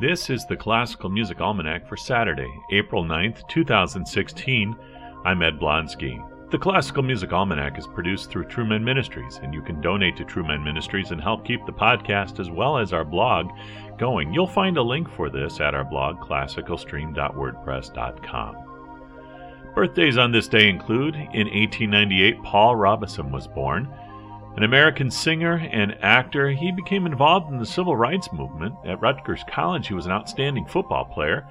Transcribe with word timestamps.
This 0.00 0.30
is 0.30 0.46
the 0.46 0.56
Classical 0.56 1.10
Music 1.10 1.42
Almanac 1.42 1.86
for 1.86 1.96
Saturday, 1.96 2.50
April 2.72 3.04
9th, 3.04 3.46
2016. 3.48 4.74
I'm 5.26 5.42
Ed 5.42 5.60
Blonsky. 5.60 6.26
The 6.50 6.56
Classical 6.56 7.02
Music 7.02 7.34
Almanac 7.34 7.78
is 7.78 7.86
produced 7.86 8.30
through 8.30 8.46
Truman 8.46 8.82
Ministries, 8.82 9.40
and 9.42 9.52
you 9.52 9.60
can 9.60 9.82
donate 9.82 10.16
to 10.16 10.24
Truman 10.24 10.64
Ministries 10.64 11.10
and 11.10 11.20
help 11.20 11.44
keep 11.44 11.66
the 11.66 11.72
podcast 11.72 12.40
as 12.40 12.50
well 12.50 12.78
as 12.78 12.94
our 12.94 13.04
blog 13.04 13.50
going. 13.98 14.32
You'll 14.32 14.46
find 14.46 14.78
a 14.78 14.82
link 14.82 15.06
for 15.10 15.28
this 15.28 15.60
at 15.60 15.74
our 15.74 15.84
blog, 15.84 16.16
classicalstream.wordpress.com. 16.20 18.69
Birthdays 19.74 20.18
on 20.18 20.32
this 20.32 20.48
day 20.48 20.68
include 20.68 21.14
in 21.14 21.46
1898, 21.46 22.42
Paul 22.42 22.76
Robeson 22.76 23.30
was 23.30 23.46
born. 23.46 23.88
An 24.56 24.64
American 24.64 25.10
singer 25.10 25.68
and 25.70 25.96
actor, 26.02 26.50
he 26.50 26.72
became 26.72 27.06
involved 27.06 27.52
in 27.52 27.58
the 27.58 27.66
civil 27.66 27.96
rights 27.96 28.32
movement. 28.32 28.74
At 28.84 29.00
Rutgers 29.00 29.44
College, 29.48 29.86
he 29.86 29.94
was 29.94 30.06
an 30.06 30.12
outstanding 30.12 30.66
football 30.66 31.04
player. 31.04 31.46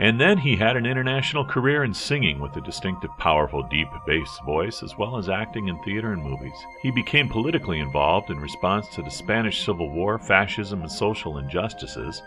And 0.00 0.20
then 0.20 0.38
he 0.38 0.56
had 0.56 0.76
an 0.76 0.86
international 0.86 1.44
career 1.44 1.84
in 1.84 1.94
singing 1.94 2.40
with 2.40 2.56
a 2.56 2.60
distinctive, 2.60 3.10
powerful, 3.18 3.62
deep 3.62 3.88
bass 4.06 4.40
voice, 4.44 4.82
as 4.82 4.98
well 4.98 5.16
as 5.16 5.28
acting 5.28 5.68
in 5.68 5.82
theater 5.82 6.12
and 6.12 6.22
movies. 6.22 6.56
He 6.82 6.90
became 6.90 7.28
politically 7.28 7.78
involved 7.78 8.28
in 8.30 8.38
response 8.38 8.88
to 8.88 9.02
the 9.02 9.10
Spanish 9.10 9.64
Civil 9.64 9.90
War, 9.90 10.18
fascism, 10.18 10.82
and 10.82 10.90
social 10.90 11.38
injustices. 11.38 12.22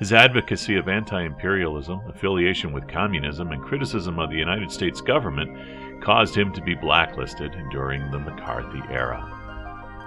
His 0.00 0.14
advocacy 0.14 0.76
of 0.76 0.88
anti 0.88 1.24
imperialism, 1.24 2.00
affiliation 2.08 2.72
with 2.72 2.88
communism, 2.88 3.52
and 3.52 3.62
criticism 3.62 4.18
of 4.18 4.30
the 4.30 4.38
United 4.38 4.72
States 4.72 5.02
government 5.02 6.02
caused 6.02 6.34
him 6.34 6.54
to 6.54 6.62
be 6.62 6.74
blacklisted 6.74 7.54
during 7.70 8.10
the 8.10 8.18
McCarthy 8.18 8.80
era. 8.90 9.20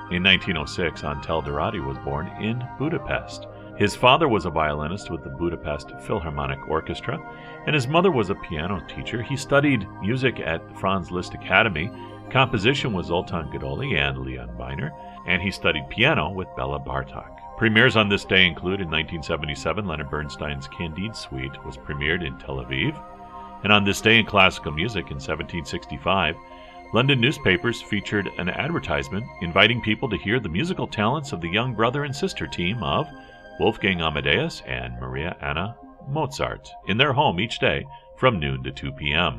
In 0.09 0.23
1906, 0.23 1.03
Antal 1.03 1.45
Dorati 1.45 1.79
was 1.79 1.99
born 1.99 2.25
in 2.41 2.67
Budapest. 2.79 3.45
His 3.77 3.95
father 3.95 4.27
was 4.27 4.45
a 4.45 4.49
violinist 4.49 5.11
with 5.11 5.23
the 5.23 5.29
Budapest 5.29 5.91
Philharmonic 6.01 6.67
Orchestra, 6.67 7.19
and 7.67 7.75
his 7.75 7.87
mother 7.87 8.09
was 8.09 8.31
a 8.31 8.35
piano 8.49 8.83
teacher. 8.87 9.21
He 9.21 9.37
studied 9.37 9.87
music 10.01 10.39
at 10.39 10.75
Franz 10.79 11.11
Liszt 11.11 11.35
Academy, 11.35 11.91
composition 12.31 12.93
with 12.93 13.05
Zoltan 13.05 13.47
Kodaly 13.51 13.95
and 13.95 14.17
Leon 14.17 14.57
Weiner, 14.57 14.91
and 15.27 15.39
he 15.39 15.51
studied 15.51 15.87
piano 15.89 16.31
with 16.31 16.47
Bela 16.57 16.79
Bartok. 16.79 17.42
Premieres 17.63 17.95
on 17.95 18.09
this 18.09 18.25
day 18.25 18.45
include 18.45 18.81
in 18.81 18.91
1977, 18.91 19.87
Leonard 19.87 20.09
Bernstein's 20.09 20.67
Candide 20.67 21.15
Suite 21.15 21.63
was 21.63 21.77
premiered 21.77 22.21
in 22.21 22.37
Tel 22.37 22.57
Aviv, 22.57 23.01
and 23.63 23.71
on 23.71 23.85
this 23.85 24.01
day 24.01 24.19
in 24.19 24.25
classical 24.25 24.73
music 24.73 25.05
in 25.05 25.15
1765, 25.15 26.35
London 26.93 27.21
newspapers 27.21 27.81
featured 27.81 28.27
an 28.37 28.49
advertisement 28.49 29.23
inviting 29.39 29.81
people 29.81 30.09
to 30.09 30.17
hear 30.17 30.41
the 30.41 30.49
musical 30.49 30.85
talents 30.85 31.31
of 31.31 31.39
the 31.39 31.47
young 31.47 31.73
brother 31.73 32.03
and 32.03 32.13
sister 32.13 32.47
team 32.47 32.83
of 32.83 33.07
Wolfgang 33.61 34.01
Amadeus 34.01 34.61
and 34.67 34.99
Maria 34.99 35.37
Anna 35.39 35.77
Mozart 36.09 36.69
in 36.89 36.97
their 36.97 37.13
home 37.13 37.39
each 37.39 37.59
day 37.59 37.85
from 38.17 38.41
noon 38.41 38.61
to 38.63 38.73
2 38.73 38.91
p.m. 38.91 39.35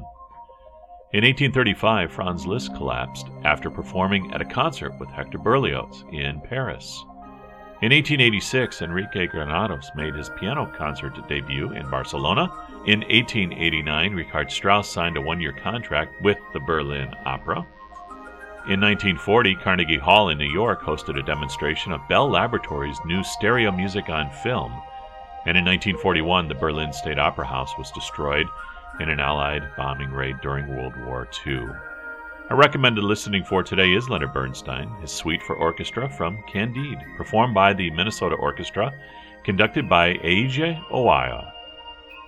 In 1.12 1.25
1835, 1.25 2.11
Franz 2.11 2.47
Liszt 2.47 2.75
collapsed 2.75 3.27
after 3.45 3.70
performing 3.70 4.33
at 4.33 4.41
a 4.41 4.47
concert 4.47 4.98
with 4.98 5.11
Hector 5.11 5.36
Berlioz 5.36 6.06
in 6.11 6.41
Paris. 6.41 7.05
In 7.84 7.92
1886, 7.92 8.80
Enrique 8.80 9.27
Granados 9.27 9.90
made 9.94 10.14
his 10.14 10.30
piano 10.30 10.64
concert 10.64 11.12
debut 11.28 11.72
in 11.72 11.90
Barcelona. 11.90 12.44
In 12.86 13.00
1889, 13.00 14.14
Richard 14.14 14.50
Strauss 14.50 14.88
signed 14.88 15.18
a 15.18 15.20
one 15.20 15.38
year 15.38 15.52
contract 15.52 16.22
with 16.22 16.38
the 16.55 16.60
Berlin 16.60 17.14
Opera. 17.27 17.58
In 18.70 18.80
1940, 18.80 19.56
Carnegie 19.56 19.98
Hall 19.98 20.30
in 20.30 20.38
New 20.38 20.50
York 20.50 20.80
hosted 20.80 21.18
a 21.18 21.27
demonstration 21.27 21.92
of 21.92 22.00
Bell 22.08 22.27
Laboratories' 22.27 22.96
new 23.05 23.22
stereo 23.22 23.70
music 23.70 24.08
on 24.08 24.30
film. 24.30 24.72
And 25.44 25.58
in 25.58 25.66
1941, 25.66 26.48
the 26.48 26.55
Berlin 26.55 26.90
State 26.90 27.18
Opera 27.18 27.46
House 27.46 27.77
was 27.77 27.90
destroyed 27.90 28.46
in 28.98 29.11
an 29.11 29.20
Allied 29.20 29.68
bombing 29.77 30.11
raid 30.11 30.36
during 30.40 30.74
World 30.74 30.96
War 31.05 31.28
II. 31.46 31.67
Our 32.50 32.56
recommended 32.56 33.05
listening 33.05 33.42
for 33.42 33.62
today 33.62 33.94
is 33.94 34.10
Leonard 34.10 34.34
Bernstein, 34.34 34.90
his 35.00 35.10
suite 35.10 35.42
for 35.42 35.56
orchestra 35.56 36.10
from 36.10 36.44
Candide, 36.46 37.02
performed 37.16 37.55
by 37.55 37.72
the 37.72 37.90
Minnesota 37.90 38.34
Orchestra, 38.34 38.92
conducted 39.44 39.88
by 39.88 40.16
Eiji 40.16 40.78
Oue. 40.92 41.50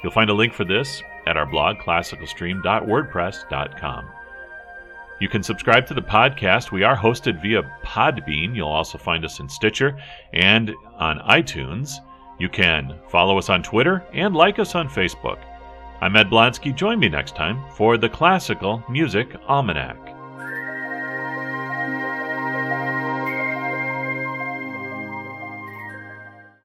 You'll 0.03 0.13
find 0.13 0.31
a 0.31 0.35
link 0.35 0.55
for 0.55 0.65
this 0.65 1.03
at 1.27 1.37
our 1.37 1.45
blog, 1.45 1.77
classicalstream.wordpress.com. 1.77 4.09
You 5.21 5.29
can 5.29 5.43
subscribe 5.43 5.87
to 5.87 5.93
the 5.93 6.01
podcast. 6.01 6.73
We 6.73 6.83
are 6.83 6.97
hosted 6.97 7.43
via 7.43 7.71
Podbean. 7.85 8.57
You'll 8.57 8.69
also 8.69 8.97
find 8.97 9.23
us 9.23 9.39
in 9.39 9.51
Stitcher 9.51 10.03
and 10.33 10.73
on 10.95 11.19
iTunes. 11.29 11.97
You 12.39 12.49
can 12.49 12.99
follow 13.11 13.37
us 13.37 13.51
on 13.51 13.63
Twitter 13.63 14.03
and 14.15 14.35
like 14.35 14.59
us 14.59 14.75
on 14.75 14.89
Facebook. 14.89 15.43
I'm 16.01 16.15
Ed 16.15 16.29
Blonsky. 16.29 16.75
Join 16.75 16.99
me 16.99 17.09
next 17.09 17.35
time 17.35 17.65
for 17.71 17.97
the 17.97 18.09
Classical 18.09 18.83
Music 18.89 19.35
Almanac. 19.49 20.16